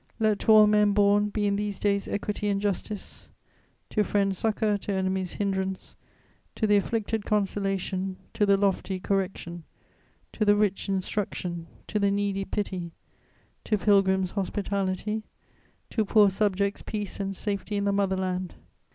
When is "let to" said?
0.17-0.51